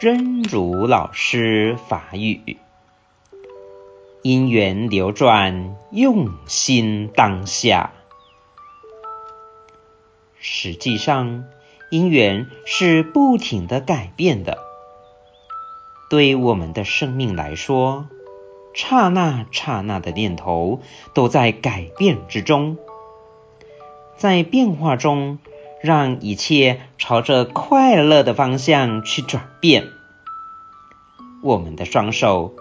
[0.00, 2.56] 真如老师法语，
[4.22, 7.92] 因缘流转，用心当下。
[10.38, 11.44] 实际上，
[11.90, 14.56] 因缘是不停的改变的。
[16.08, 18.08] 对我们的生命来说，
[18.72, 20.80] 刹那刹那的念头
[21.12, 22.78] 都在改变之中，
[24.16, 25.38] 在变化中。
[25.82, 29.88] 让一切朝着快乐的方向去转变。
[31.42, 32.54] 我们的双手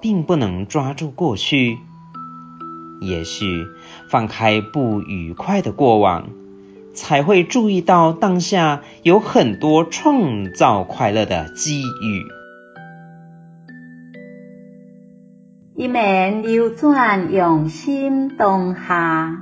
[0.00, 1.78] 并不能抓住过去，
[3.00, 3.66] 也许
[4.10, 6.28] 放开不愉快的过往，
[6.92, 12.26] 才会注意到当下有很多创造快乐的机遇。
[15.76, 19.38] 因缘流转，用心当下。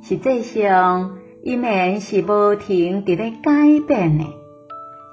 [0.00, 1.18] 实际上。
[1.44, 3.52] 因缘是无停伫咧改
[3.86, 4.24] 变的，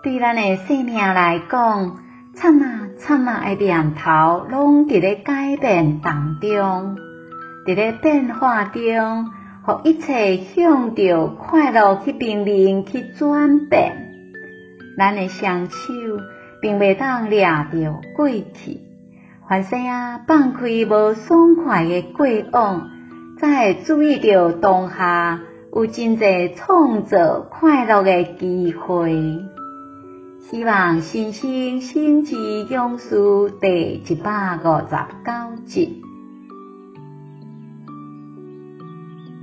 [0.04, 1.98] 对咱的生命来讲，
[2.34, 6.98] 刹那刹那的念头拢伫咧改变当中，
[7.66, 9.32] 伫咧变化中，
[9.64, 13.94] 互一切向着快乐去濒临去转变。
[14.98, 15.94] 咱的双手
[16.62, 18.82] 并袂当抓着过去，
[19.48, 22.90] 凡事啊放开无爽快的过往，
[23.40, 25.40] 才会注意着当下。
[25.76, 29.44] 有真侪创造快乐的机会。
[30.40, 36.02] 希望新生心之勇士第一百五十九集。